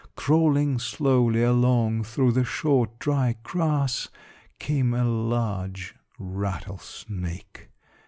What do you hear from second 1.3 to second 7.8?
along through the short, dry grass, came a large rattlesnake.